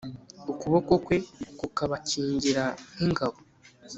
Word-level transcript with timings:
ukuboko 0.51 0.93
kwe 1.05 1.17
kukabakingira 1.59 2.63
nk'ingabo 2.93 3.37